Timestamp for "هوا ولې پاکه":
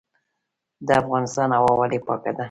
1.57-2.31